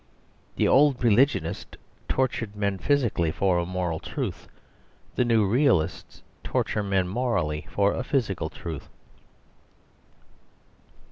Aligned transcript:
The 0.55 0.67
old 0.67 1.03
religionists 1.03 1.77
tortured 2.09 2.55
men 2.55 2.79
physically 2.79 3.29
for 3.29 3.59
a 3.59 3.67
moral 3.67 3.99
truth. 3.99 4.47
The 5.13 5.23
new 5.23 5.45
realists 5.45 6.23
torture 6.43 6.81
men 6.81 7.07
morally 7.07 7.67
for 7.69 7.93
a 7.93 8.03
physical 8.03 8.49
truth. 8.49 8.89